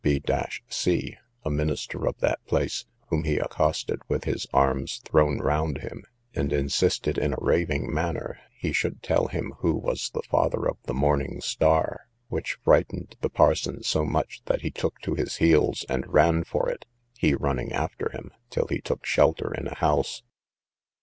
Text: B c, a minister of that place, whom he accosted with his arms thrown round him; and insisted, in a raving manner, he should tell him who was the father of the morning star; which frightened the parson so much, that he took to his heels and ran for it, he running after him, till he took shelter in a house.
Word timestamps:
B 0.03 0.19
c, 0.67 1.15
a 1.45 1.49
minister 1.51 2.07
of 2.07 2.17
that 2.21 2.43
place, 2.47 2.87
whom 3.09 3.23
he 3.23 3.37
accosted 3.37 4.01
with 4.07 4.23
his 4.23 4.47
arms 4.51 4.99
thrown 5.05 5.37
round 5.37 5.77
him; 5.83 6.05
and 6.33 6.51
insisted, 6.51 7.19
in 7.19 7.33
a 7.33 7.39
raving 7.39 7.93
manner, 7.93 8.39
he 8.57 8.73
should 8.73 9.03
tell 9.03 9.27
him 9.27 9.53
who 9.59 9.75
was 9.75 10.09
the 10.09 10.23
father 10.23 10.67
of 10.67 10.77
the 10.85 10.95
morning 10.95 11.39
star; 11.39 12.07
which 12.29 12.57
frightened 12.63 13.15
the 13.21 13.29
parson 13.29 13.83
so 13.83 14.03
much, 14.03 14.41
that 14.45 14.61
he 14.61 14.71
took 14.71 14.97
to 15.01 15.13
his 15.13 15.35
heels 15.35 15.85
and 15.87 16.11
ran 16.11 16.43
for 16.45 16.67
it, 16.67 16.87
he 17.15 17.35
running 17.35 17.71
after 17.71 18.09
him, 18.09 18.31
till 18.49 18.65
he 18.69 18.81
took 18.81 19.05
shelter 19.05 19.53
in 19.53 19.67
a 19.67 19.75
house. 19.75 20.23